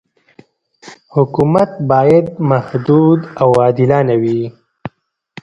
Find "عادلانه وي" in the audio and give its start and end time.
3.61-4.41